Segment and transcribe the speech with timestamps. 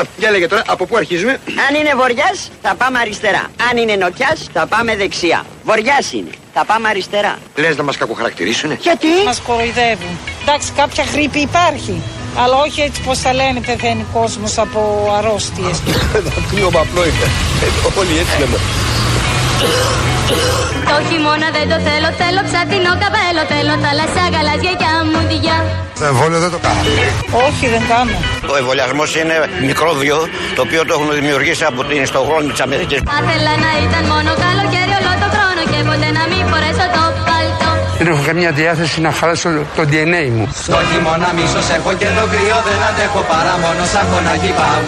[0.00, 3.50] Λοιπόν, για λέγε τώρα, από πού αρχίζουμε; Αν είναι βοριάς, θα πάμε αριστερά.
[3.70, 5.44] Αν είναι νοτιάς, θα πάμε δεξιά.
[5.64, 6.30] Βοριάς είναι.
[6.54, 7.38] Θα πάμε αριστερά.
[7.54, 10.18] Λες να μας κακοχαρακτηρίσουνε; Γιατί; Μας κοροϊδεύουν.
[10.42, 12.02] Εντάξει, κάποια γρήπη υπάρχει.
[12.36, 15.82] Αλλά όχι έτσι πως θα λένε πεθαίνει κόσμος από αρρώστιες.
[16.36, 17.26] Το πλοίο απλό είναι.
[17.64, 18.56] Ε, Όλοι έτσι λέμε.
[20.90, 25.56] Το χειμώνα δεν το θέλω, θέλω ψατινό καπέλο Θέλω θάλασσα, γαλάζια και αμμουδιά
[26.00, 26.82] Το εμβόλιο δεν το κάνω.
[27.46, 28.16] όχι, δεν κάνω.
[28.52, 29.36] Ο εμβολιασμός είναι
[29.70, 30.16] μικρόβιο
[30.56, 32.98] το οποίο το έχουν δημιουργήσει από την στοχόνη της Αμερικής.
[33.10, 36.39] Θα ήθελα να ήταν μόνο καλοκαίρι όλο το χρόνο Και ποτέ να μην φορέσω το
[36.39, 36.39] παλτό
[38.02, 40.48] Δεν έχω καμία διάθεση να χαλάσω το DNA μου.
[40.64, 44.80] Στο χειμώνα μίσος έχω και το κρύο δεν αντέχω παρά μόνο σαν φωνάκι πάω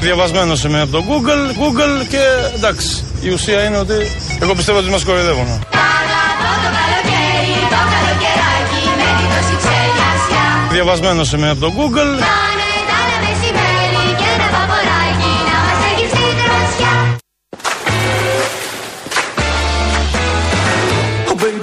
[0.00, 2.22] Διαβασμένος είμαι από το Google, Google και
[2.56, 3.04] εντάξει.
[3.20, 3.98] Η ουσία είναι ότι
[4.42, 5.48] εγώ πιστεύω ότι μας κοροϊδεύουν.
[5.78, 12.10] Παραδώ το καλοκαίρι, το καλοκαιράκι Μένει τόση ξελιασιά Διαβασμένος είμαι από το Google.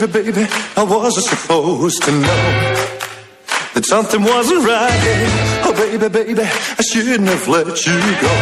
[0.05, 0.45] Oh, baby,
[0.77, 2.45] I wasn't supposed to know
[3.73, 5.01] that something wasn't right.
[5.65, 8.35] Oh, baby, baby, I shouldn't have let you go.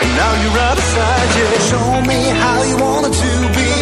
[0.00, 1.68] And now you're of sight, yeah.
[1.68, 3.72] Show me how you want it to be.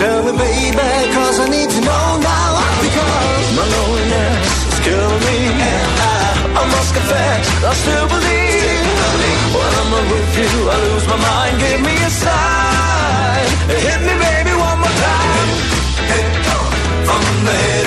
[0.00, 2.64] Tell me, baby, cause I need to know now.
[2.80, 5.36] Because my loneliness is killing me.
[5.52, 6.16] And I,
[6.48, 8.88] I must confess, I still believe.
[9.52, 11.54] When I'm with you, I lose my mind.
[11.60, 13.48] Give me a sign.
[13.68, 14.19] Hit me,
[17.42, 17.80] Oh,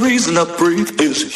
[0.00, 1.30] reason I breathe is you.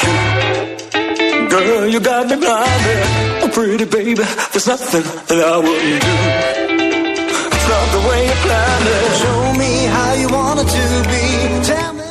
[1.49, 2.99] Girl, you got me blinded.
[3.43, 6.15] Oh, pretty baby, there's nothing that I wouldn't do.
[7.55, 9.05] It's not the way you planned it.
[9.23, 11.32] Show me how you want it to be.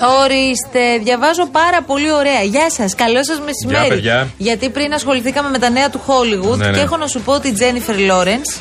[0.02, 0.24] Tell me.
[0.24, 2.42] Ορίστε, διαβάζω πάρα πολύ ωραία.
[2.42, 3.86] Γεια σας, καλό σας μεσημέρι.
[3.86, 4.28] Γεια, παιδιά.
[4.38, 6.78] Γιατί πριν ασχοληθήκαμε με τα νέα του Hollywood Ναι, ναι.
[6.78, 8.52] και έχω να σου πω ότι η Jennifer Lawrence.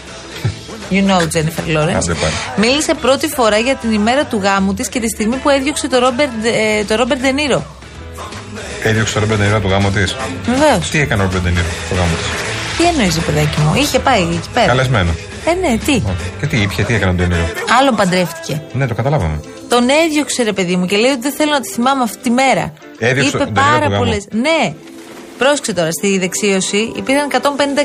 [0.90, 1.94] You know Jennifer Lawrence.
[2.02, 2.32] Άντε πάλι.
[2.56, 5.98] Μίλησε πρώτη φορά για την ημέρα του γάμου της και τη στιγμή που έδιωξε το
[5.98, 7.60] Ρόμπερτ ε, το Robert De Niro.
[8.82, 10.16] Έδιωξε το Ρόμπερτ Ντε Νίρο απ' το γάμο της.
[10.44, 10.88] Βεβαίως.
[10.90, 12.49] Τι έκανε ο Ρόμπερτ Ντε Νίρο στο γάμο της;
[12.80, 14.66] Τι εννοείς, παιδάκι μου; Είχε πάει εκεί πέρα.
[14.66, 15.10] Καλεσμένο.
[15.44, 16.02] Ε, ναι, τι;
[16.40, 17.46] Και τι ήπια, τι έκανε ο Ντε Νίρο.
[17.80, 18.62] Άλλον παντρεύτηκε.
[18.72, 19.40] Ναι, το καταλάβαμε.
[19.68, 22.30] Τον έδιωξε, ρε παιδί μου, και λέει ότι δεν θέλω να τη θυμάμαι αυτή τη
[22.30, 22.72] μέρα.
[22.98, 24.04] Έδιωξε Είπε τον Ντε Νίρο πάρα του γάμου.
[24.04, 24.16] πολλές.
[24.30, 24.74] Ναι.
[25.38, 27.38] Πρόσεξε τώρα, στη δεξίωση υπήρχαν 150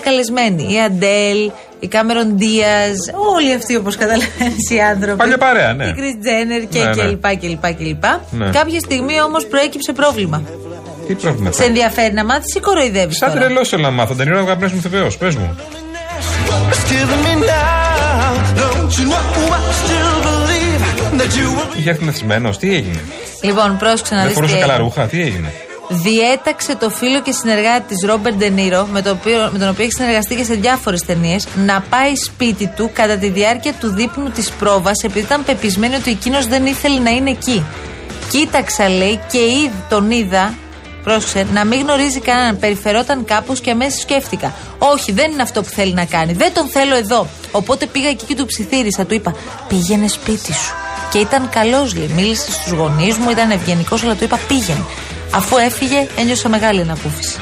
[0.03, 0.73] καλεσμένοι.
[0.73, 2.97] Η Αντέλ, η Κάμερον Ντίαζ,
[3.35, 5.17] όλοι αυτοί όπως καταλαβαίνεις οι άνθρωποι.
[5.17, 5.85] Παλιά παρέα, ναι.
[5.85, 7.03] Η Κρις Τζένερ και Ναι, ναι.
[7.03, 7.27] κλπ.
[7.39, 8.03] κλπ, κλπ.
[8.31, 8.50] Ναι.
[8.50, 10.44] Κάποια στιγμή όμως προέκυψε πρόβλημα.
[11.08, 13.18] Τι πρόβλημα Σε θα ενδιαφέρει να μάθεις ή κοροϊδεύεις.
[13.18, 14.14] Σαν τρελός θέλω να μάθω.
[14.14, 15.12] Ντενίρο είναι ο αγαπημένο μου ηθοποιό.
[15.20, 15.56] Πες μου.
[16.72, 18.32] It's killing me now.
[18.62, 20.82] Don't you know I still believe
[21.20, 23.00] that you will Είχε έρθει μεθυσμένος, τι έγινε;
[23.42, 24.36] Λοιπόν, πρόσεξε να Δεν δεις.
[24.38, 25.52] φορούσε καλά ρούχα, τι έγινε;
[25.90, 29.92] διέταξε το φίλο και συνεργάτη της Ρόμπερτ Ντενίρο, με, το οποίο- με τον οποίο έχει
[29.92, 34.50] συνεργαστεί και σε διάφορες ταινίες, να πάει σπίτι του κατά τη διάρκεια του δείπνου της
[34.50, 37.64] πρόβας, επειδή ήταν πεπισμένη ότι εκείνος δεν ήθελε να είναι εκεί.
[38.30, 40.54] Κοίταξα, λέει, και ήδη τον είδα,
[41.06, 42.60] πρόσεξε, να μην γνωρίζει κανέναν.
[42.60, 44.54] Περιφερόταν κάπως και αμέσως σκέφτηκα.
[44.78, 46.34] Όχι, δεν είναι αυτό που θέλει να κάνει.
[46.34, 47.28] Δεν τον θέλω εδώ.
[47.52, 49.06] Οπότε πήγα εκεί και του ψιθύρισα.
[49.06, 49.36] Του είπα,
[49.68, 50.74] πήγαινε σπίτι σου.
[51.12, 52.12] Και ήταν καλός, λέει.
[52.16, 54.84] Μίλησε στους γονείς μου, ήταν ευγενικός, αλλά του είπα, πήγαινε.
[55.32, 57.36] Αφού έφυγε, ένιωσα μεγάλη ανακούφιση.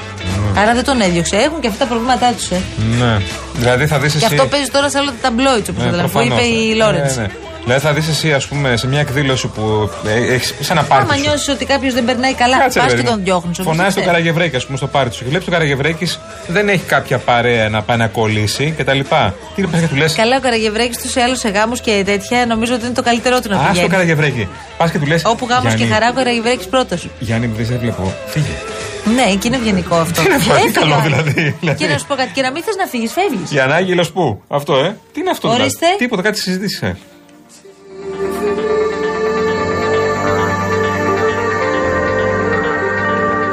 [0.58, 1.36] Άρα δεν τον έδιωξε.
[1.36, 2.62] Έχουν και αυτά τα προβλήματά τους, ε.
[3.00, 3.22] Ναι.
[3.54, 4.26] Δηλαδή θα δεις εσύ.
[4.26, 6.38] Και αυτό παίζει τώρα σε όλα τα ταμπλόιτ, όπως Ναι, που προφανώς.
[6.40, 7.06] είπε η Λόρεντ.
[7.06, 7.28] Ναι, ναι.
[7.64, 9.90] Δηλαδή θα δεις εσύ, ας πούμε, σε μια εκδήλωση που
[10.32, 11.14] έχεις σε ένα Άμα πάρτι.
[11.16, 11.22] σου.
[11.22, 13.16] νιώσεις ότι κάποιος δεν περνάει καλά, Κάτσε, πας ρε, και παιδί μου.
[13.16, 13.52] τον διώχνει.
[13.64, 15.24] Φωνάζει τον Καραγευρέκη, ας πούμε, στο πάρτι σου.
[15.24, 18.98] Και βλέπεις τον Καραγευρέκης δεν έχει κάποια παρέα να πάει να κολλήσει κτλ.
[19.00, 22.46] Τι πα και του λες; Καλά, ο Καραγευρέκης τους σε άλλους σε γάμους και τέτοια
[22.46, 23.90] νομίζω ότι είναι το καλύτερό του να Α το πηγαίνει.
[23.90, 24.48] Καραγευρέκη.
[24.78, 25.22] Πας και του λες.
[25.26, 27.08] Όπου γάμος και χαρά, ο Καραγευρέκης πρώτος.
[27.20, 28.14] Γιάννη, δεν σε βλέπω.
[28.28, 28.46] Φύγε.
[29.16, 30.22] Ναι, και είναι ευγενικό αυτό.
[30.22, 30.80] Τι είναι αυτό, τι Έφυγα.
[30.80, 31.56] καλό δηλαδή.
[31.78, 33.52] Και να σου πω κάτι, και να μην θες να φύγεις, φεύγεις.
[33.52, 35.86] Η ανάγγελο πού; Αυτό, ε; Τι είναι αυτό, δηλαδή; Ορίστε.
[35.98, 36.96] Τίποτα, κάτι συζητήσει.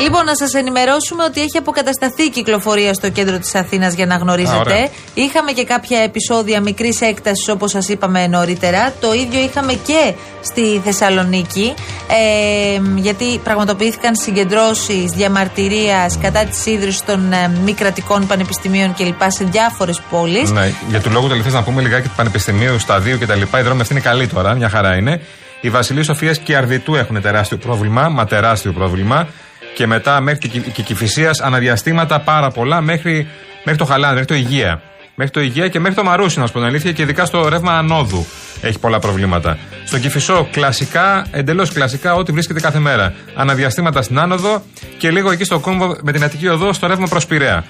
[0.01, 4.15] Λοιπόν, να σας ενημερώσουμε ότι έχει αποκατασταθεί η κυκλοφορία στο κέντρο της Αθήνας για να
[4.15, 4.57] Α, γνωρίζετε.
[4.59, 4.89] ωραία.
[5.15, 8.93] είχαμε και κάποια επεισόδια μικρής έκτασης, όπως σας είπαμε νωρίτερα.
[9.01, 11.75] Το ίδιο είχαμε και στη Θεσσαλονίκη.
[12.09, 19.23] Ε, γιατί πραγματοποιήθηκαν συγκεντρώσεις διαμαρτυρίας κατά της ίδρυσης των ε, μη κρατικών πανεπιστημίων κλπ.
[19.27, 20.51] σε διάφορες πόλεις.
[20.51, 23.41] Ναι, για του λόγου τελευταία να πούμε λιγάκι του Πανεπιστημίου, σταδίου κτλ.
[23.59, 25.21] Η δρόμη αυτή είναι καλή τώρα, μια χαρά είναι.
[25.61, 29.29] Η Βασιλή Σοφίας και η Αρδιτού έχουν τεράστιο πρόβλημα, μα τεράστιο πρόβλημα.
[29.75, 33.27] Και μετά μέχρι και, και Κυφυσία αναδιαστήματα πάρα πολλά μέχρι,
[33.65, 34.83] μέχρι το Χαλάνδρη, μέχρι το Υγεία.
[35.15, 37.49] μέχρι το Υγεία και μέχρι το Μαρούσι, να σου πω την αλήθεια, και ειδικά στο
[37.49, 38.27] ρεύμα ανόδου
[38.61, 39.59] έχει πολλά προβλήματα.
[39.85, 43.15] Στο Κυφισό, κλασικά, εντελώς κλασικά, ό,τι βρίσκεται κάθε μέρα.
[43.35, 44.63] Αναδιαστήματα στην άνοδο
[44.99, 47.65] και λίγο εκεί στο κόμβο με την Αττική Οδό στο ρεύμα προς Πειραιά.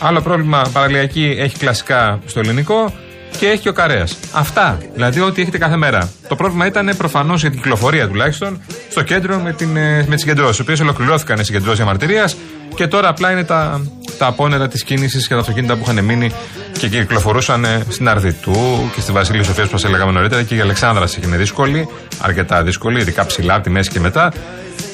[0.00, 2.94] Άλλο πρόβλημα παραλιακή έχει κλασικά στο ελληνικό
[3.38, 4.16] και έχει και ο Καρέας.
[4.32, 4.78] Αυτά.
[4.94, 6.10] Δηλαδή ό,τι έχετε κάθε μέρα.
[6.28, 10.20] Το πρόβλημα ήταν προφανώς για την κυκλοφορία τουλάχιστον στο κέντρο με, την, ε, με τις
[10.20, 10.58] συγκεντρώσεις.
[10.58, 12.36] Οι οποίες ολοκληρώθηκαν οι συγκεντρώσεις διαμαρτυρίας
[12.74, 13.86] και τώρα απλά είναι τα,
[14.18, 16.32] τα απόνερα της κίνησης και τα αυτοκίνητα που είχαν μείνει
[16.78, 20.60] και κυκλοφορούσαν ε, στην Αρδιτού και στη Βασίλη Σοφίας που σα έλεγαμε νωρίτερα και η
[20.60, 21.88] Αλεξάνδρα είναι δύσκολη,
[22.20, 24.32] αρκετά δύσκολη, ειδικά ψηλά από τη μέση και μετά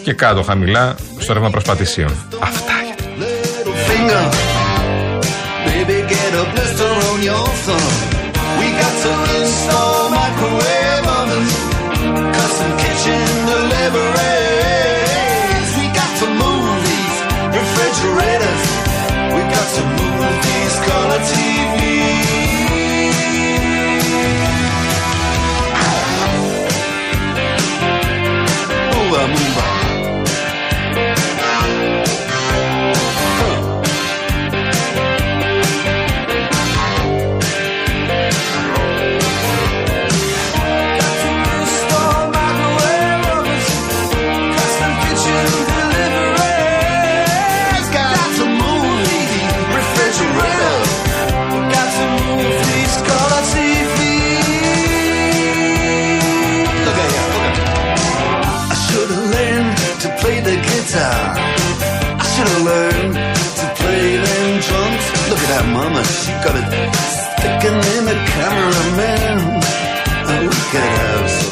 [0.02, 2.10] και κάτω χαμηλά στο ρεύμα προσπατησίων.
[2.40, 2.94] Αυτά για
[3.88, 4.46] finger.
[8.58, 10.95] We got to install microwave.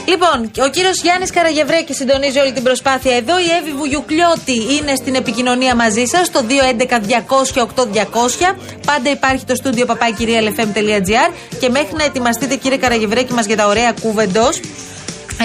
[0.07, 3.39] Λοιπόν, ο κύριος Γιάννης Καραγευρέκης συντονίζει όλη την προσπάθεια εδώ.
[3.39, 8.57] Η Εύη Βουγιουκλιώτη είναι στην επικοινωνία μαζί σας στο 211-200-8200.
[8.87, 13.95] Πάντα υπάρχει το στούντιο παπάκυριαλεφm.gr και μέχρι να ετοιμαστείτε, κύριε Καραγευρέκη, μας για τα ωραία
[14.01, 14.49] κούβεντο.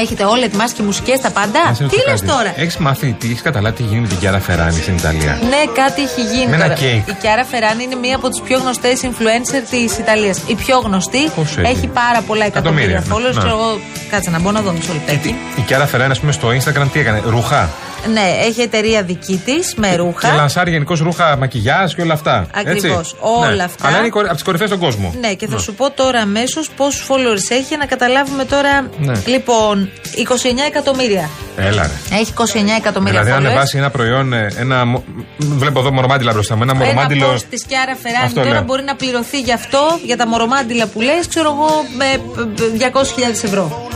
[0.01, 1.59] Έχετε όλα ετοιμάσει και μουσικές τα πάντα.
[1.77, 4.95] Τι λες τώρα; Έχεις μάθει, τι έχεις καταλάβει τι γίνει με την Κιάρα Φεράνη στην
[4.95, 6.47] Ιταλία; Ναι, κάτι έχει γίνει.
[6.49, 6.73] Με ένα τώρα.
[6.75, 7.07] κέικ.
[7.07, 10.37] Η Κιάρα Φεράνη είναι μία από τις πιο γνωστές influencer της Ιταλίας.
[10.47, 11.29] Η πιο γνωστή.
[11.35, 13.33] Πόσο έχει; έχει πάρα πολλά εκατομμύρια Εκατομμύρια, followers.
[13.33, 13.39] ναι.
[13.39, 13.79] Ξέρω εγώ,
[14.09, 15.35] κάτσε να μπω να δω μισό λεπτάκι.
[15.55, 17.69] Η Κιάρα Φεράνη, ας πούμε, στο Instagram τι έκανε, ρουχά.
[18.13, 20.33] Ναι, έχει εταιρεία δική της με Και ρούχα.
[20.35, 22.45] λανσάρει γενικώς ρούχα, μακιγιάζ και όλα αυτά.
[22.53, 23.15] Ακριβώς, έτσι.
[23.21, 23.63] όλα Ναι.
[23.63, 23.87] αυτά.
[23.87, 25.13] Αλλά είναι από τις κορυφαίε στον κόσμο.
[25.19, 28.87] Ναι, και θα σου πω τώρα αμέσως πόσους followers έχει για να καταλάβουμε τώρα.
[28.99, 29.21] Ναι.
[29.25, 31.29] Λοιπόν, 29 εκατομμύρια.
[31.57, 32.15] Έλα ρε.
[32.17, 32.43] Έχει 29
[32.77, 33.45] εκατομμύρια Δηλαδή, αν followers.
[33.45, 34.85] ανεβάσει ένα προϊόν, ε, ένα.
[34.85, 35.03] μο-
[35.37, 36.61] Βλέπω εδώ μορομάντιλα μπροστά μου.
[36.63, 37.33] Ένα Ένα μορομάντιλο.
[37.33, 38.61] post της Κιάρα Φεράνη Αυτό τώρα λέω.
[38.63, 43.43] μπορεί να πληρωθεί γι' αυτό, για τα μορομάντιλα που λες, ξέρω εγώ, με ε, 200.000
[43.43, 43.87] ευρώ.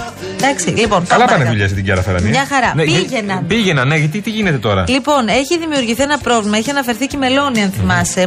[0.44, 1.06] Εντάξει, λοιπόν.
[1.08, 1.50] Καλά πάμε πάνε παρακάτω.
[1.50, 2.30] δουλειά στην Κιάρα Φεράνη.
[2.30, 2.74] Μια χαρά.
[2.76, 3.48] Ναι, για- Πήγαιναν.
[3.48, 6.58] Πήγαιναν, ναι, γιατί τι γίνεται τώρα; Λοιπόν, έχει δημιουργηθεί ένα πρόβλημα.
[6.58, 8.22] Έχει αναφερθεί και η Μελώνη, αν θυμάσαι,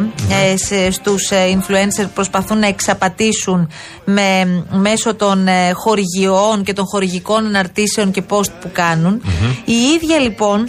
[0.51, 3.69] ε, σε, στους ε, influencer που προσπαθούν να εξαπατήσουν
[4.05, 9.21] με, μέσω των ε, χορηγιών και των χορηγικών αναρτήσεων και post που κάνουν.
[9.65, 10.65] Η ίδια λοιπόν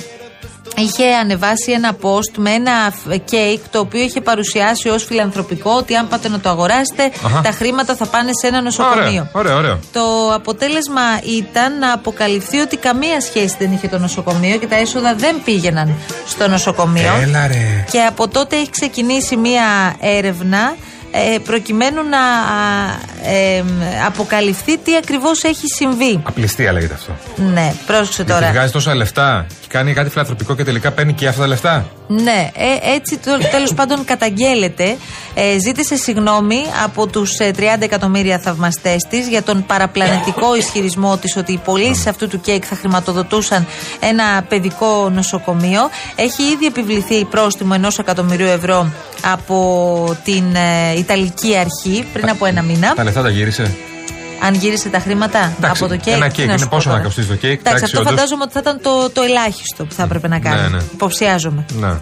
[0.79, 2.95] είχε ανεβάσει ένα post με ένα
[3.25, 7.41] κέικ το οποίο είχε παρουσιάσει ως φιλανθρωπικό ότι αν πάτε να το αγοράσετε Αχα.
[7.41, 9.03] τα χρήματα θα πάνε σε ένα νοσοκομείο.
[9.05, 9.79] Ωραίο, ωραίο, ωραίο.
[9.93, 11.03] Το αποτέλεσμα
[11.39, 15.95] ήταν να αποκαλυφθεί ότι καμία σχέση δεν είχε το νοσοκομείο και τα έσοδα δεν πήγαιναν
[16.27, 17.13] στο νοσοκομείο.
[17.23, 17.85] Έλα ρε.
[17.91, 20.77] Και από τότε έχει ξεκινήσει μία έρευνα
[21.11, 23.65] ε, προκειμένου να α, ε,
[24.07, 26.21] αποκαλυφθεί τι ακριβώς έχει συμβεί.
[26.25, 27.17] Απληστία λέγεται αυτό.
[27.37, 28.53] Ναι, πρόσεξε Γιατί τώρα.
[28.53, 31.87] βγάζει τόσα λεφτά και κάνει κάτι φιλανθρωπικό και τελικά παίρνει και αυτά τα λεφτά.
[32.09, 34.97] Ναι, ε, έτσι το, τέλος πάντων καταγγέλλεται.
[35.35, 41.37] Ε, ζήτησε συγγνώμη από τους ε, 30 εκατομμύρια θαυμαστές της για τον παραπλανητικό ισχυρισμό της
[41.37, 43.67] ότι οι πωλήσεις αυτού του κέικ θα χρηματοδοτούσαν
[44.01, 45.81] ένα παιδικό νοσοκομείο.
[46.17, 48.93] Έχει ήδη επιβληθεί πρόστιμο ενός εκατομμυρίου ευρώ
[49.25, 52.95] από την ε, Ιταλική Αρχή πριν από ένα μήνα.
[52.95, 53.75] Τα λεφτά τα γύρισε.
[54.43, 56.15] Αν γύρισε τα χρήματα Εντάξει, από το κέικ.
[56.17, 57.07] ένα τι κέικ να είναι σου πω πόσο να τώρα.
[57.07, 58.13] κοστίζει το κέικ, Εντάξει, εντάξει, αυτό όντως.
[58.13, 60.61] φαντάζομαι ότι θα ήταν το, το ελάχιστο που θα έπρεπε να κάνεις.
[60.71, 60.83] Ναι, ναι.
[60.93, 61.65] Υποψιάζομαι.
[61.81, 61.97] Ναι.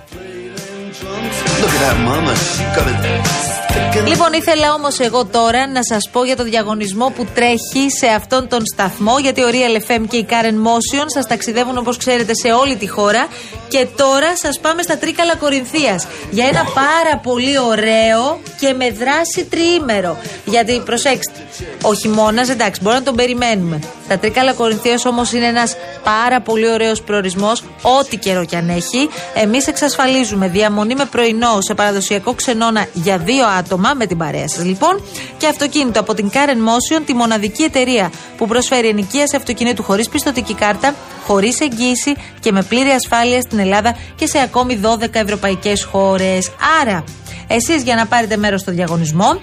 [3.77, 6.09] Look at that mama, she got it sticking Λοιπόν, ήθελα όμως εγώ τώρα να σας
[6.13, 9.19] πω για το διαγωνισμό που τρέχει σε αυτόν τον σταθμό.
[9.19, 12.89] Γιατί ο Real FM και η Karen Motion σας ταξιδεύουν όπως ξέρετε σε όλη τη
[12.89, 13.27] χώρα.
[13.69, 19.45] Και τώρα σας πάμε στα Τρίκαλα Κορινθίας για ένα πάρα πολύ ωραίο και με δράση
[19.51, 20.17] τριήμερο.
[20.45, 21.47] Γιατί προσέξτε,
[21.83, 23.81] ο χειμώνας εντάξει, μπορεί να τον περιμένουμε.
[24.09, 29.09] Τα Τρίκαλα Κορινθίας όμως είναι ένας πάρα πολύ ωραίος προορισμός, ό,τι καιρό κι αν έχει.
[29.35, 33.66] Εμείς εξασφαλίζουμε διαμονή με πρωινό σε παραδοσιακό ξενώνα για δύο άτομα
[33.97, 35.03] με την παρέα σας λοιπόν
[35.37, 40.55] και αυτοκίνητο από την Karen Motion, τη μοναδική εταιρεία που προσφέρει ενοικίαση αυτοκινήτου χωρίς πιστοτική
[40.55, 40.95] κάρτα,
[41.27, 46.51] χωρίς εγγύηση και με πλήρη ασφάλεια στην Ελλάδα και σε ακόμη 12 ευρωπαϊκές χώρες.
[46.83, 47.05] Άρα,
[47.47, 49.41] εσείς για να πάρετε μέρος στο διαγωνισμό,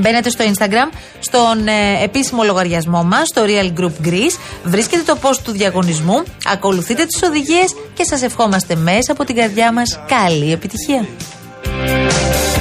[0.00, 5.38] Μπαίνετε στο Instagram, στον ε, επίσημο λογαριασμό μας, στο Real Group Greece, βρίσκετε το post
[5.44, 11.06] του διαγωνισμού, ακολουθείτε τις οδηγίες και σας ευχόμαστε μέσα από την καρδιά μας καλή επιτυχία.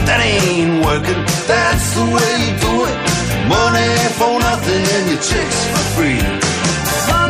[0.07, 1.21] That ain't working,
[1.51, 2.97] that's the way you do it.
[3.55, 6.21] Money for nothing and your chicks for free.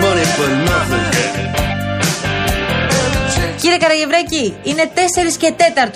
[0.03, 1.27] Money for nothing.
[3.61, 5.53] Κύριε Καραγευρέκη, είναι 4 και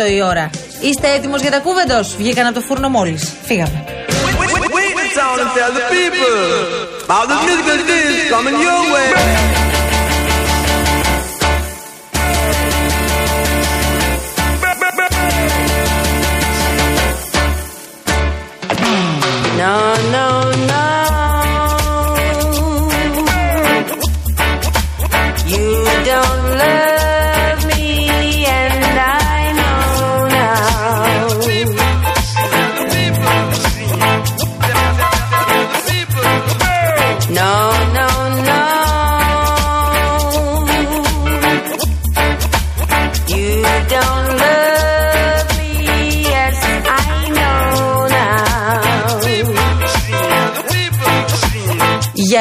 [0.08, 0.50] 4 η ώρα.
[0.82, 2.00] Είστε έτοιμο για τα κούβεντο.
[2.18, 3.20] Βγήκαν από το φούρνο μόλι.
[3.46, 3.86] Φύγαμε.
[19.62, 20.28] No, no,
[20.72, 20.84] no.
[25.52, 25.68] You
[26.04, 26.91] don't love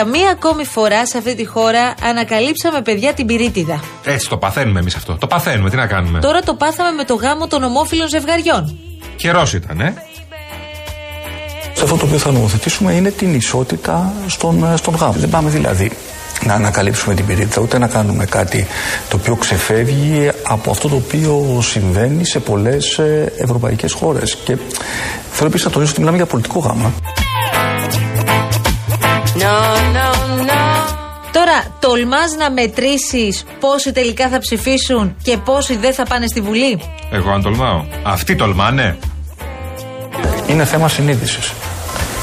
[0.01, 3.81] Για μία ακόμη φορά σε αυτή τη χώρα ανακαλύψαμε παιδιά την πυρίτιδα.
[4.05, 5.17] Έτσι το παθαίνουμε εμείς αυτό.
[5.17, 8.79] Το παθαίνουμε, τι να κάνουμε; Τώρα το πάθαμε με το γάμο των ομόφυλων ζευγαριών.
[9.17, 9.95] Καιρός ήταν, ε;
[11.75, 15.13] Σε αυτό το οποίο θα νομοθετήσουμε είναι την ισότητα στον, ε, στον γάμο.
[15.13, 15.93] Δεν πάμε δηλαδή
[16.45, 18.67] να ανακαλύψουμε την πυρίτιδα, ούτε να κάνουμε κάτι
[19.09, 23.01] το οποίο ξεφεύγει από αυτό το οποίο συμβαίνει σε πολλές
[23.39, 24.37] ευρωπαϊκές χώρες.
[24.45, 24.57] Και
[25.31, 26.93] θέλω επίσης να τονίσω ότι μιλάμε για πολιτικό γάμο.
[29.35, 29.43] No,
[29.97, 30.09] no,
[30.51, 30.95] no.
[31.33, 36.81] Τώρα, τολμάς να μετρήσεις πόσοι τελικά θα ψηφίσουν και πόσοι δεν θα πάνε στη Βουλή;
[37.11, 37.85] Εγώ αν τολμάω.
[38.03, 38.97] Αυτοί τολμάνε.
[40.47, 41.53] Είναι θέμα συνείδησης.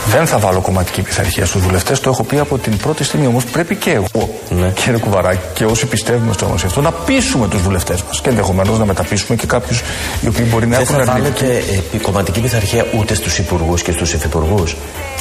[0.09, 3.27] Δεν θα βάλω κομματική πειθαρχία στους βουλευτές, το έχω πει από την πρώτη στιγμή.
[3.27, 4.29] Όμως πρέπει και εγώ,
[4.73, 8.21] κύριε Κουβαράκη, και όσοι πιστεύουμε στο όνομα αυτό, να πείσουμε τους βουλευτές μας.
[8.21, 9.81] Και ενδεχομένως να μεταπίσουμε και κάποιους
[10.21, 11.43] οι οποίοι μπορεί να Δεν έχουν θα αρνητική.
[11.45, 14.75] βάλετε ε, κομματική πειθαρχία ούτε στους υπουργούς και στους υφυπουργούς;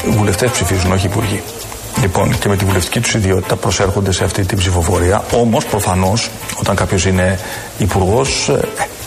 [0.06, 1.42] Οι βουλευτές ψηφίζουν, όχι οι υπουργοί.
[2.00, 5.24] Λοιπόν, και με τη βουλευτική τους ιδιότητα προσέρχονται σε αυτή την ψηφοφορία.
[5.32, 7.38] Όμως, προφανώς, όταν κάποιος είναι
[7.78, 8.50] υπουργός,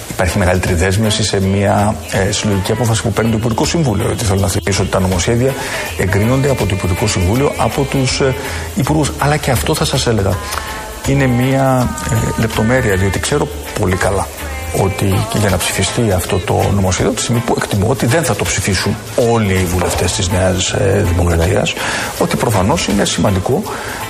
[0.10, 4.05] υπάρχει μεγαλύτερη δέσμευση σε μια ε, συλλογική απόφαση που παίρνει το Υπουργικό Συμβούλιο.
[4.05, 5.53] Γιατί θέλω να θυμίσω ότι τα νομοσχέδια
[5.98, 8.36] εγκρίνονται από το Υπουργικό Συμβούλιο, από τους ε,
[8.75, 9.12] υπουργούς.
[9.17, 10.38] Αλλά και αυτό θα σας έλεγα.
[11.08, 13.48] Είναι μια ε, λεπτομέρεια, διότι ξέρω
[13.79, 14.27] πολύ καλά
[14.83, 18.35] ότι και για να ψηφιστεί αυτό το νομοσχέδιο, τη στιγμή που εκτιμώ ότι δεν θα
[18.35, 18.95] το ψηφίσουν
[19.31, 21.73] όλοι οι βουλευτές της Νέας Δημοκρατίας,
[22.19, 23.63] ότι προφανώς είναι σημαντικό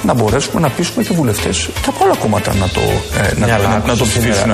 [0.03, 2.81] να μπορέσουμε να πείσουμε και βουλευτές και από άλλα κόμματα να το,
[3.21, 4.51] ε, να, Ναι, αλλά να, να άκουσες το τι ψηφίσουν.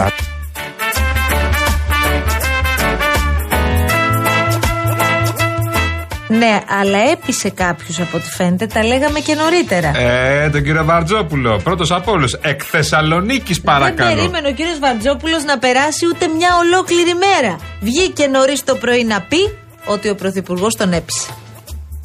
[6.27, 9.91] Ναι, αλλά έπεισε κάποιου από ό,τι φαίνεται, τα λέγαμε και νωρίτερα.
[9.97, 11.59] Ε, τον κύριο Βαρτζόπουλο.
[11.63, 12.33] Πρώτος από όλους.
[12.33, 14.15] Εκ Θεσσαλονίκης, Δεν παρακαλώ.
[14.15, 17.55] περίμενε ο κύριος Βαρτζόπουλος να περάσει ούτε μια ολόκληρη μέρα.
[17.79, 19.51] Βγήκε νωρίς το πρωί να πει
[19.85, 21.29] ότι ο Πρωθυπουργός τον έπεισε.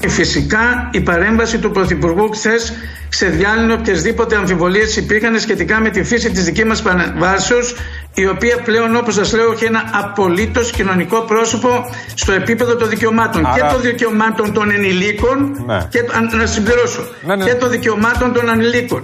[0.09, 2.73] Φυσικά η παρέμβαση του Πρωθυπουργού χθες
[3.09, 7.75] ξεδιάλυνε οποιασδήποτε αμφιβολίες υπήρχαν σχετικά με τη φύση της δικής μας παρεμβάσεως,
[8.15, 11.69] η οποία πλέον, όπως σας λέω, έχει ένα απολύτως κοινωνικό πρόσωπο
[12.15, 13.47] στο επίπεδο των δικαιωμάτων.
[13.47, 15.87] Άρα- Και των δικαιωμάτων των ενηλίκων, Ναι.
[15.91, 17.45] και, το- αν- να συμπληρώσω, Ναι, ναι.
[17.45, 19.03] και των δικαιωμάτων των ανηλίκων.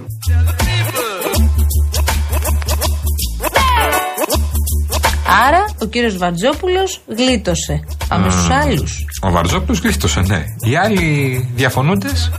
[5.47, 7.83] Άρα ο κύριος Βαρτζόπουλος γλίτωσε.
[8.07, 9.05] Πάμε στους άλλους.
[9.21, 10.43] Ο Βαρτζόπουλος γλίστωσε, ναι.
[10.69, 12.31] Οι άλλοι διαφωνούντες;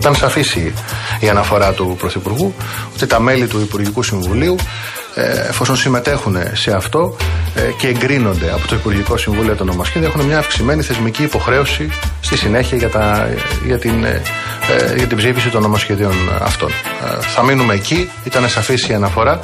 [0.00, 0.72] Ήταν σαφής η,
[1.20, 2.54] η αναφορά του Πρωθυπουργού
[2.94, 4.62] ότι τα μέλη του Υπουργικού Συμβουλίου, ε,
[5.48, 7.16] εφόσον συμμετέχουν σε αυτό
[7.54, 12.36] ε, και εγκρίνονται από το Υπουργικό Συμβούλιο το νομοσχέδιο, έχουν μια αυξημένη θεσμική υποχρέωση στη
[12.36, 13.28] συνέχεια για, τα,
[13.66, 14.22] για, την, ε,
[14.68, 16.70] ε, για την ψήφιση των νομοσχεδίων αυτών.
[16.70, 19.40] Ε, θα μείνουμε εκεί, ήταν σαφής η αναφορά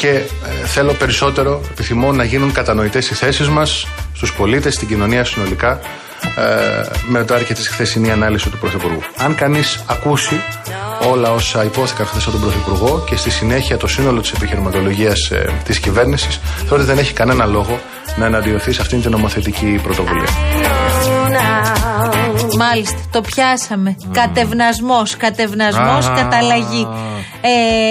[0.00, 5.24] και ε, θέλω περισσότερο, επιθυμώ να γίνουν κατανοητές οι θέσεις μας στους πολίτες, στην κοινωνία
[5.24, 5.80] συνολικά
[6.36, 9.00] ε, μετά και τη χθεσινή ανάλυση του Πρωθυπουργού.
[9.16, 10.40] Αν κανείς ακούσει
[11.10, 15.52] όλα όσα υπόθηκαν χθες από τον Πρωθυπουργό και στη συνέχεια το σύνολο της επιχειρηματολογίας ε,
[15.64, 17.80] της κυβέρνησης, θεωρώ ότι δεν έχει κανένα λόγο
[18.16, 20.28] να εναντιωθεί σε αυτήν την νομοθετική πρωτοβουλία.
[22.56, 23.96] Μάλιστα, το πιάσαμε.
[24.12, 26.12] Κατευνασμός, κατευνασμός, Α.
[26.14, 26.86] καταλλαγή.
[27.40, 27.50] Ε,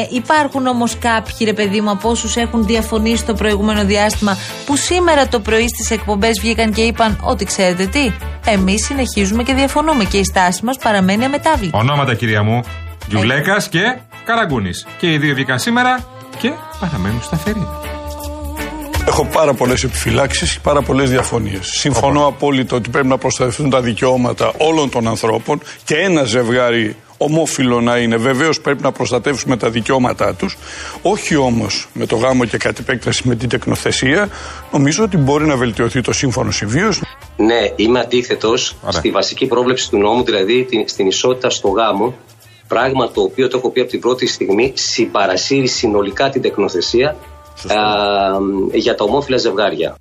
[0.09, 5.27] υπάρχουν όμως κάποιοι, ρε παιδί μου, από όσους έχουν διαφωνήσει το προηγούμενο διάστημα, που σήμερα
[5.27, 8.11] το πρωί στις εκπομπές βγήκαν και είπαν ότι ξέρετε τι,
[8.45, 11.77] εμείς συνεχίζουμε και διαφωνούμε και η στάση μας παραμένει αμετάβλητη.
[11.77, 12.61] Ονόματα, κυρία μου.
[13.07, 14.87] Γιουβλέκα και Καραγκούνης.
[14.97, 16.05] Και οι δύο βγήκαν σήμερα
[16.39, 17.67] και παραμένουν σταθεροί.
[19.07, 21.67] Έχω πάρα πολλές επιφυλάξεις, πάρα πολλές διαφωνίες.
[21.67, 27.81] Συμφωνώ απόλυτα ότι πρέπει να προστατευτούν τα δικαιώματα όλων των ανθρώπων και ένα ζευγάρι ομόφυλο
[27.81, 28.17] να είναι.
[28.17, 30.57] Βεβαίως πρέπει να προστατεύσουμε τα δικαιώματά τους.
[31.01, 34.29] Όχι όμως με το γάμο και κατ' επέκταση με την τεκνοθεσία.
[34.71, 37.03] Νομίζω ότι μπορεί να βελτιωθεί το σύμφωνο συμβίωσης.
[37.37, 42.15] Ναι, είμαι αντίθετος στη βασική πρόβλεψη του νόμου, δηλαδή την- στην ισότητα στο γάμο.
[42.67, 47.15] Πράγμα το οποίο το έχω πει από την πρώτη στιγμή, συμπαρασύρει συνολικά την τεκνοθεσία α,
[48.71, 49.95] για τα ομόφυλα ζευγάρια.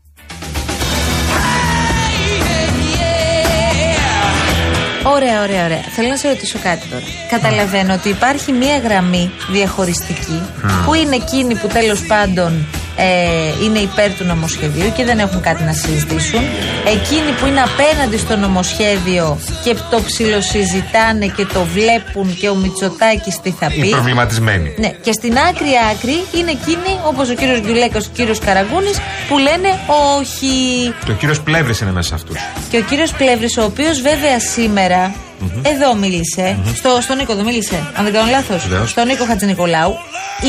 [5.15, 5.81] Ωραία, ωραία, ωραία.
[5.81, 7.05] Θέλω να σε ρωτήσω κάτι τώρα.
[7.31, 10.43] Καταλαβαίνω ότι υπάρχει μία γραμμή διαχωριστική
[10.85, 15.62] που είναι εκείνοι που τέλος πάντων ε, είναι υπέρ του νομοσχεδίου και δεν έχουν κάτι
[15.62, 16.41] να συζητήσουν.
[16.87, 23.41] Εκείνοι που είναι απέναντι στο νομοσχέδιο και το ψιλοσυζητάνε και το βλέπουν και ο Μητσοτάκης
[23.41, 23.88] τι θα Οι πει.
[23.88, 24.75] προβληματισμένοι.
[24.79, 28.97] Ναι, και στην άκρη άκρη είναι εκείνοι όπως ο κύριος Γκουλέκα, ο κύριος Καραγκούνης
[29.29, 29.69] που λένε
[30.19, 30.55] όχι.
[31.05, 32.37] Και ο κύριος Πλεύρης είναι μέσα σε αυτούς.
[32.71, 35.15] Και ο κύριος Πλεύρης, ο οποίος βέβαια σήμερα
[35.62, 38.91] εδώ μίλησε, στο, στον Νίκο εδώ μίλησε, αν δεν κάνω λάθος, Βεβαίως.
[38.91, 39.95] στον Νίκο Χατζηνικολάου,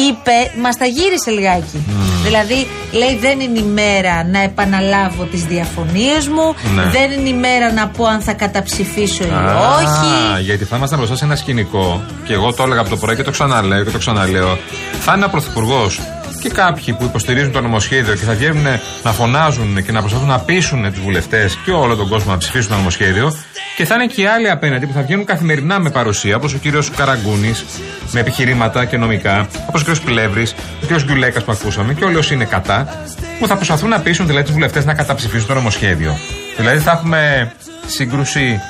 [0.10, 1.84] είπε, μας τα γύρισε λιγάκι.
[2.28, 6.84] Δηλαδή, λέει, δεν είναι η μέρα να επαναλάβω τις διαφωνίες μου, Ναι.
[6.84, 10.42] δεν είναι η μέρα να πω αν θα καταψηφίσω ή Α, όχι.
[10.44, 13.24] γιατί θα ήμασταν μπροστά σε ένα σκηνικό και εγώ το έλεγα από το πρωί και
[13.24, 14.58] το ξαναλέω και το ξαναλέω.
[15.00, 16.00] Θα είναι ο Πρωθυπουργός
[16.48, 18.66] και κάποιοι που υποστηρίζουν το νομοσχέδιο και θα βγαίνουν
[19.04, 22.70] να φωνάζουν και να προσπαθούν να πείσουν τους βουλευτές και όλο τον κόσμο να ψηφίσουν
[22.70, 23.34] το νομοσχέδιο.
[23.76, 26.58] Και θα είναι και οι άλλοι απέναντι που θα βγαίνουν καθημερινά με παρουσία, όπως ο
[26.58, 27.66] κύριος Καραγκούνης,
[28.12, 32.16] με επιχειρήματα και νομικά, όπως ο κύριος Πλεύρης, ο κύριος Γκουλέκα που ακούσαμε και όλοι
[32.16, 33.06] όσοι είναι κατά,
[33.40, 36.18] που θα προσπαθούν να πείσουν δηλαδή τους βουλευτές να καταψηφίσουν το νομοσχέδιο.
[36.58, 37.52] Δηλαδή θα έχουμε
[37.88, 38.62] σύγκρουση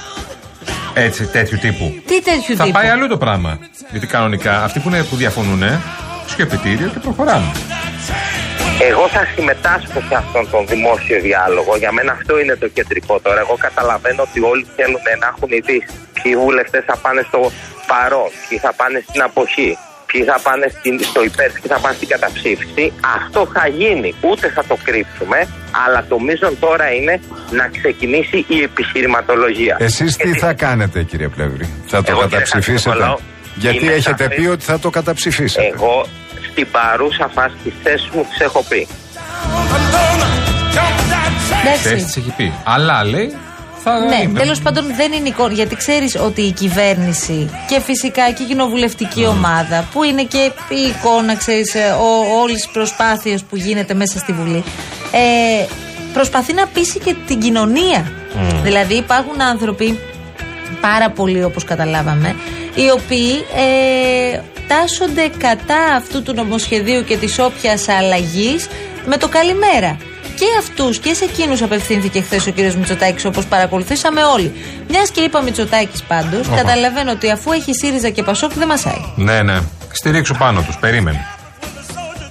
[0.94, 1.94] έτσι, τέτοιου τύπου.
[2.08, 3.60] Τι τέτοιου Θα τύπου; πάει αλλού το πράγμα.
[3.92, 5.64] Γιατί κανονικά αυτοί που, είναι, που διαφωνούν,
[6.38, 7.50] σκεπιτήριο και προχωράμε.
[8.90, 11.72] Εγώ θα συμμετάσχω σε αυτόν τον δημόσιο διάλογο.
[11.84, 13.40] Για μένα αυτό είναι το κεντρικό τώρα.
[13.46, 15.94] Εγώ καταλαβαίνω ότι όλοι θέλουν να έχουν ειδήσει.
[16.18, 17.40] Ποιοι βουλευτές θα πάνε στο
[17.92, 19.72] παρόν, ποιοι θα πάνε στην αποχή,
[20.10, 22.86] ποιοι θα πάνε στην- στο υπέρ, ποιοι θα πάνε στην καταψήφιση.
[23.18, 24.10] Αυτό θα γίνει.
[24.30, 25.40] Ούτε θα το κρύψουμε.
[25.84, 27.16] Αλλά το μείζον τώρα είναι
[27.60, 29.76] να ξεκινήσει η επιχειρηματολογία.
[29.80, 33.20] Εσείς τι θα κάνετε κύριε Πλεύρη, θα το Εγώ, κύριε καταψηφίσετε; Χατζηνικολάου,
[33.64, 34.38] Γιατί είμαι έχετε σαφής.
[34.38, 35.96] πει ότι θα το καταψηφίσετε; Εγώ
[36.58, 38.88] στην παρούσα φάση της θέσης μου τις έχω πει.
[41.64, 41.88] Εντάξει.
[41.88, 42.54] Θέσης τη έχει πει.
[42.64, 43.36] Αλλά λέει.
[43.84, 44.40] Θα Ναι, είναι.
[44.40, 45.54] τέλος πάντων δεν είναι εικόνα.
[45.54, 50.82] Γιατί ξέρεις ότι η κυβέρνηση και φυσικά και η κοινοβουλευτική ομάδα, που είναι και η
[50.82, 51.76] εικόνα, ξέρεις,
[52.42, 54.64] όλη τη προσπάθεια που γίνεται μέσα στη Βουλή,
[55.12, 55.66] ε,
[56.14, 58.12] προσπαθεί να πείσει και την κοινωνία.
[58.64, 60.00] Δηλαδή υπάρχουν άνθρωποι,
[60.82, 62.36] πάρα πολλοί όπως καταλάβαμε,
[62.82, 68.68] οι οποίοι ε, τάσσονται κατά αυτού του νομοσχεδίου και της όποιας αλλαγής
[69.06, 69.98] με το καλημέρα.
[70.40, 72.58] Και αυτούς και σε εκείνους απευθύνθηκε χθες ο κ.
[72.60, 74.54] Μητσοτάκης, όπως παρακολουθήσαμε όλοι.
[74.90, 76.56] Μιας και είπα Μητσοτάκης πάντως, Οχα.
[76.56, 79.02] καταλαβαίνω ότι αφού έχει ΣΥΡΙΖΑ και Πασόκ δεν μασάει.
[79.16, 79.58] Ναι, ναι.
[79.92, 80.78] Στηρίξω πάνω τους.
[80.78, 81.26] Περίμενε.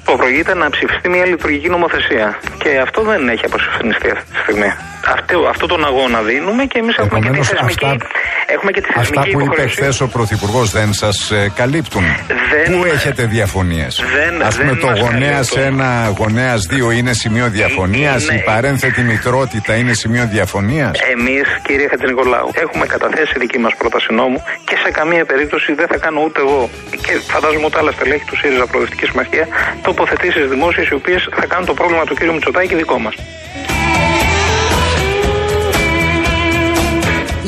[0.05, 2.39] Προπρογείται να ψηφιστεί μια λειτουργική νομοθεσία.
[2.63, 4.71] Και αυτό δεν έχει αποσυφθενιστεί αυτή τη στιγμή.
[5.15, 8.07] Αυτό, αυτό τον αγώνα δίνουμε και εμείς έχουμε και τη Επομένως, θεσμική, αυτά-
[8.47, 9.75] έχουμε και τη Αυτά θεσμική που είπε υποχρέωση.
[9.77, 12.05] χθες ο Πρωθυπουργός δεν σας καλύπτουν.
[12.53, 15.81] Δεν- Πού έχετε διαφωνίες; Δεν- Α πούμε δεν το μας γονέας καλύπτουν.
[15.81, 18.35] 1, γονέας 2 είναι σημείο διαφωνίας; Ναι.
[18.35, 24.43] Η παρένθετη μητρότητα είναι σημείο διαφωνίας; Εμείς, κύριε Χατζηνικολάου, έχουμε καταθέσει δική μας πρόταση νόμου
[24.65, 26.71] και σε καμία περίπτωση δεν θα κάνω ούτε εγώ
[27.07, 29.49] και φαντάζομαι ούτε άλλα στελέχη του ΣΥΡΙΖΑ Προοδευτικής Συμμαχίας
[29.83, 33.15] τοποθετήσεις δημόσιες οι οποίες θα κάνουν το πρόβλημα του κύριου Μητσοτάκη δικό μας.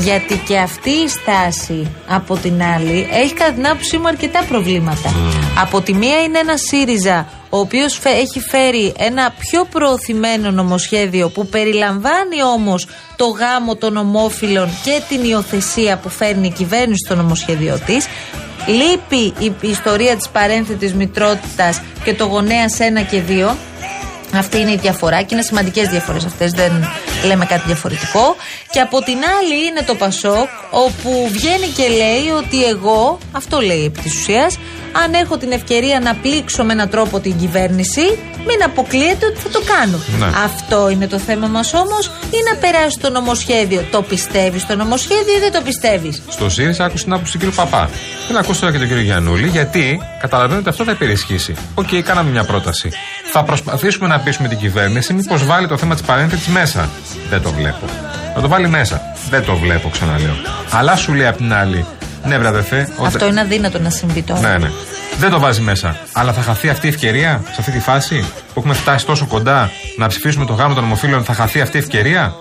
[0.05, 5.15] Γιατί και αυτή η στάση από την άλλη έχει κατά την άποψή μου αρκετά προβλήματα.
[5.63, 11.29] Από τη μία είναι ένα ΣΥΡΙΖΑ ο οποίος φε- έχει φέρει ένα πιο προωθημένο νομοσχέδιο
[11.29, 17.15] που περιλαμβάνει όμως το γάμο των ομόφυλων και την υιοθεσία που φέρνει η κυβέρνηση στο
[17.15, 18.07] νομοσχέδιο της.
[18.67, 23.55] Λείπει η, η ιστορία της παρένθετης μητρότητας και το γονέας 1 και 2.
[24.35, 26.53] Αυτή είναι η διαφορά και είναι σημαντικές διαφορές αυτές.
[26.53, 26.73] Δεν
[27.27, 28.37] λέμε κάτι διαφορετικό.
[28.71, 33.85] Και από την άλλη είναι το Πασόκ, όπου βγαίνει και λέει ότι εγώ, αυτό λέει
[33.85, 34.59] επί της ουσίας,
[35.05, 39.49] αν έχω την ευκαιρία να πλήξω με έναν τρόπο την κυβέρνηση, μην αποκλείεται ότι θα
[39.49, 40.01] το κάνω.
[40.19, 40.27] Ναι.
[40.45, 43.85] Αυτό είναι το θέμα μας όμως, ή να περάσει το νομοσχέδιο.
[43.91, 47.55] Το πιστεύεις το νομοσχέδιο ή δεν το πιστεύεις; Στο ΣΥΡΙΖΑ άκουσα την άποψη του κ.
[47.55, 47.91] Παπά.
[48.27, 51.55] Θέλω να ακούσω τώρα και τον κύριο Γιαννούλη, γιατί καταλαβαίνω ότι αυτό θα υπερισχύσει.
[51.75, 52.91] Οκ, κάναμε μια πρόταση.
[53.33, 56.89] Θα προσπαθήσουμε να πείσουμε την κυβέρνηση μήπως βάλει το θέμα της παρένθετης μέσα.
[57.31, 57.85] Δεν το βλέπω.
[58.35, 59.01] Να το βάλει μέσα.
[59.31, 60.35] Δεν το βλέπω, ξαναλέω.
[60.71, 61.87] Αλλά σου λέει απ' την άλλη,
[62.25, 64.41] ναι, βρε αδερφέ, όταν- Αυτό είναι αδύνατο να συμβεί τώρα.
[64.41, 64.71] Ναι, ναι.
[65.19, 65.97] Δεν το βάζει μέσα.
[66.13, 68.21] Αλλά θα χαθεί αυτή η ευκαιρία σε αυτή τη φάση
[68.55, 71.25] που έχουμε φτάσει τόσο κοντά να ψηφίσουμε το γάμο των ομοφύλων.
[71.25, 72.35] Θα χαθεί αυτή η ευκαιρία;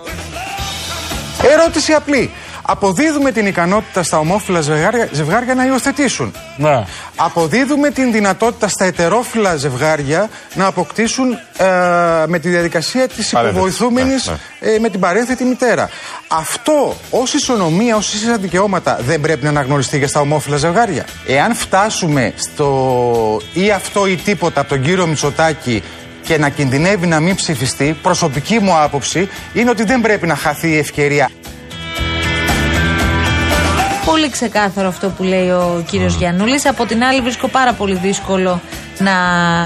[1.52, 2.30] Ερώτηση απλή.
[2.70, 6.34] Αποδίδουμε την ικανότητα στα ομόφυλα ζευγάρια, ζευγάρια να υιοθετήσουν.
[6.56, 6.84] Ναι.
[7.16, 11.66] Αποδίδουμε την δυνατότητα στα ετερόφυλα ζευγάρια να αποκτήσουν ε,
[12.26, 13.58] με τη διαδικασία της Παρένθετη.
[13.58, 15.88] υποβοηθούμενης Ναι, ε, με την παρένθετη μητέρα.
[16.28, 21.04] Αυτό ως ισονομία, ως ίσα δικαιώματα δεν πρέπει να αναγνωριστεί και στα ομόφυλα ζευγάρια.
[21.26, 25.82] Εάν φτάσουμε στο ή αυτό ή τίποτα από τον κύριο Μητσοτάκη
[26.22, 30.68] και να κινδυνεύει να μην ψηφιστεί, προσωπική μου άποψη είναι ότι δεν πρέπει να χαθεί
[30.68, 31.30] η ευκαιρία
[34.18, 36.66] Πολύ ξεκάθαρο αυτό που λέει ο κύριος Γιαννούλης.
[36.66, 38.60] Από την άλλη βρίσκω πάρα πολύ δύσκολο
[38.98, 39.12] να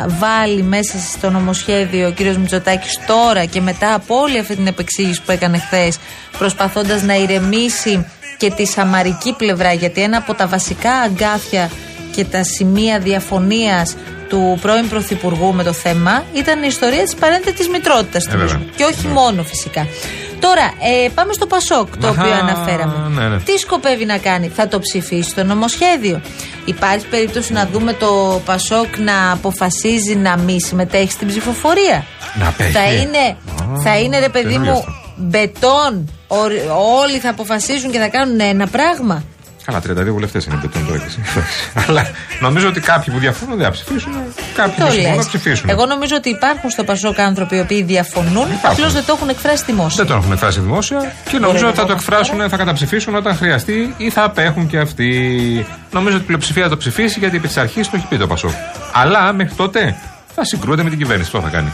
[0.09, 5.23] βάλει μέσα στο νομοσχέδιο ο κύριος Μητσοτάκης τώρα και μετά από όλη αυτή την επεξήγηση
[5.23, 5.99] που έκανε χθες,
[6.39, 11.71] προσπαθώντας να ηρεμήσει και τη σαμαρική πλευρά γιατί ένα από τα βασικά αγκάθια
[12.15, 13.97] και τα σημεία διαφωνίας
[14.29, 18.61] του πρώην Πρωθυπουργού με το θέμα ήταν η ιστορία της παρένθετης μητρότητας του βέβαια.
[18.77, 19.87] και όχι μόνο φυσικά.
[20.47, 20.65] Τώρα,
[21.05, 22.95] ε, πάμε στο Πασόκ, το Αχα, οποίο αναφέραμε.
[23.21, 23.39] ναι, ναι.
[23.41, 26.21] Τι σκοπεύει να κάνει, θα το ψηφίσει το νομοσχέδιο.
[26.65, 32.73] Υπάρχει περίπτωση να δούμε το Πασόκ να αποφασίζει να μη συμμετέχει στην ψηφοφορία; Να απέχει.
[32.73, 33.37] Θα είναι,
[33.83, 34.93] θα είναι ρε παιδί καινούριο μου, αυτό.
[35.17, 36.11] μπετόν.
[36.27, 39.25] Ο- όλοι θα αποφασίζουν και θα κάνουν ένα πράγμα.
[39.65, 41.21] Καλά, 32 βουλευτές είναι μπετόν τώρα και εσύ.
[41.87, 44.13] Αλλά νομίζω ότι κάποιοι που διαφωνούν δεν θα ψηφίσουν.
[44.55, 45.25] Κάποιοι Το που συμφωνούν λες.
[45.25, 45.69] θα ψηφίσουν.
[45.69, 49.63] Εγώ νομίζω ότι υπάρχουν στο Πασόκ άνθρωποι οι οποίοι διαφωνούν, απλώς δεν το έχουν εκφράσει
[49.67, 49.97] δημόσια.
[50.05, 53.95] Δεν το έχουν εκφράσει δημόσια και νομίζω ότι θα το εκφράσουν, θα καταψηφίσουν όταν χρειαστεί
[53.97, 55.67] ή θα απέχουν και αυτοί.
[55.93, 58.27] Νομίζω ότι η πλειοψηφία θα το ψηφίσει γιατί επί της αρχής το έχει πει το
[58.27, 58.51] Πασόκ.
[58.93, 59.97] Αλλά μέχρι τότε
[60.35, 61.31] θα συγκρούεται με την κυβέρνηση.
[61.35, 61.73] Αυτό θα κάνει.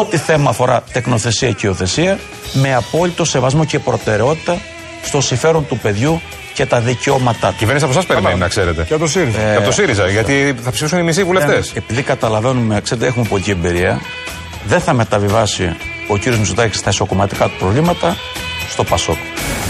[0.00, 2.18] Ό,τι θέμα αφορά τεκνοθεσία και υιοθεσία
[2.52, 4.56] με απόλυτο σεβασμό και προτεραιότητα
[5.06, 6.20] στο συμφέρον του παιδιού
[6.54, 7.54] και τα δικαιώματά του.
[7.54, 8.84] Η κυβέρνηση από εσάς περιμένει, να ξέρετε.
[8.84, 9.38] Και από το ΣΥΡΙΖΑ.
[9.38, 11.72] Και από το ΣΥΡΙΖΑ, γιατί θα ψηφίσουν οι μισοί βουλευτές.
[11.72, 14.00] Ναι, επειδή καταλαβαίνουμε, ξέρετε, έχουμε πολιτική εμπειρία,
[14.66, 15.76] δεν θα μεταβιβάσει
[16.08, 18.16] ο κύριος Μητσοτάκης τα ισοκομματικά του προβλήματα
[18.68, 19.16] στο Πασόκ.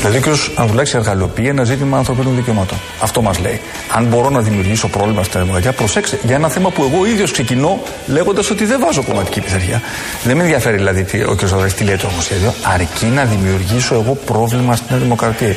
[0.08, 0.58] Δηλαδή, ο κ.
[0.60, 2.78] Ανδρουλάκη εργαλειοποιεί ένα ζήτημα ανθρωπίνων δικαιωμάτων.
[3.00, 3.60] Αυτό μας λέει.
[3.94, 7.82] Αν μπορώ να δημιουργήσω πρόβλημα στην δημοκρατία, προσέξτε για ένα θέμα που εγώ ίδιος ξεκινώ
[8.06, 9.82] λέγοντας ότι δεν βάζω κομματική πειθαρχία.
[10.24, 11.42] Δεν με ενδιαφέρει δηλαδή τι, ο κ.
[11.42, 15.56] Ανδρουλάκη τι λέει το νομοσχέδιο, αρκεί να δημιουργήσω εγώ πρόβλημα στην δημοκρατία.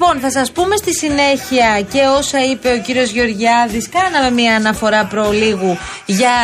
[0.00, 3.88] Λοιπόν, θα σας πούμε στη συνέχεια και όσα είπε ο κύριος Γεωργιάδης.
[3.88, 6.36] Κάναμε μια αναφορά προλίγου για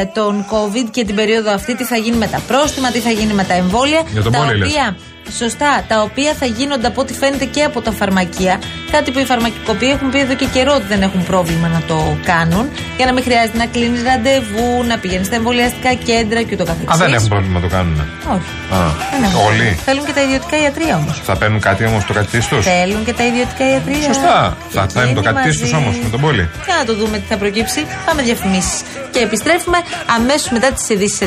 [0.00, 1.76] ε, τον COVID και την περίοδο αυτή.
[1.76, 4.02] Τι θα γίνει με τα πρόστιμα, τι θα γίνει με τα εμβόλια.
[4.12, 4.68] Για τον τα πόλη, λες.
[4.68, 4.96] οποία,
[5.38, 8.60] Σωστά, τα οποία θα γίνονται από ό,τι φαίνεται και από τα φαρμακεία.
[8.90, 12.16] Κάτι που οι φαρμακοποιοί έχουν πει εδώ και καιρό ότι δεν έχουν πρόβλημα να το
[12.24, 12.70] κάνουν.
[12.96, 16.94] Για να μην χρειάζεται να κλείνεις ραντεβού, να πηγαίνεις στα εμβολιαστικά κέντρα και ούτω καθεξής.
[16.94, 18.00] Α, δεν έχουν πρόβλημα να το κάνουν.
[18.34, 18.50] Όχι.
[18.74, 18.78] Α,
[19.10, 19.40] Δεν έχουν.
[19.46, 19.78] όλοι.
[19.84, 21.20] Θέλουν και τα ιδιωτικά ιατρία όμως.
[21.24, 24.02] Θα παίρνουν κάτι όμως το κατητή τους; Θέλουν και τα ιδιωτικά ιατρία.
[24.02, 24.56] Σωστά.
[24.68, 25.58] Θα Εκείνοι παίρνουν το κατητή μαζί.
[25.60, 26.48] τους όμως με τον πόλη.
[26.64, 27.86] Για να το δούμε τι θα προκύψει.
[28.06, 28.80] Πάμε διαφημίσεις.
[29.10, 29.78] Και επιστρέφουμε
[30.16, 31.24] αμέσως μετά τις ειδήσεις σε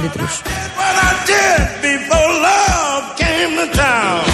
[3.50, 4.29] in the town.